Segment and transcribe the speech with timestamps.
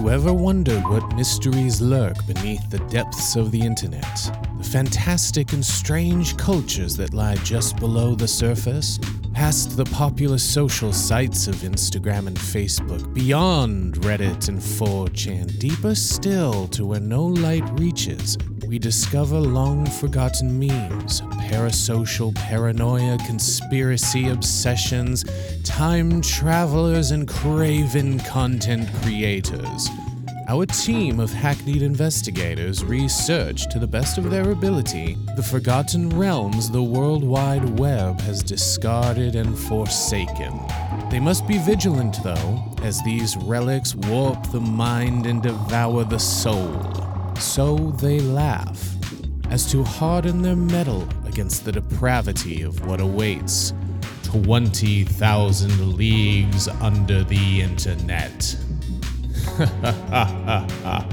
[0.00, 4.02] you ever wondered what mysteries lurk beneath the depths of the internet?
[4.56, 8.98] The fantastic and strange cultures that lie just below the surface?
[9.34, 16.66] Past the popular social sites of Instagram and Facebook, beyond Reddit and 4chan, deeper still
[16.68, 18.38] to where no light reaches,
[18.70, 25.24] we discover long forgotten memes, parasocial paranoia, conspiracy obsessions,
[25.64, 29.88] time travelers, and craven content creators.
[30.46, 36.70] Our team of hackneyed investigators research to the best of their ability the forgotten realms
[36.70, 40.60] the World Wide Web has discarded and forsaken.
[41.10, 47.09] They must be vigilant, though, as these relics warp the mind and devour the soul.
[47.40, 48.94] So they laugh,
[49.48, 53.72] as to harden their mettle against the depravity of what awaits
[54.24, 58.56] 20,000 leagues under the internet.